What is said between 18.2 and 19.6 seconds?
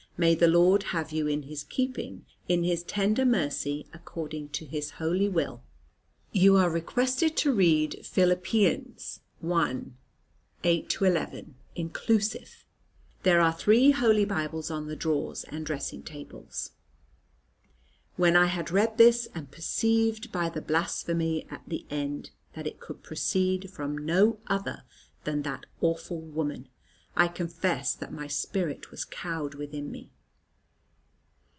I had read this, and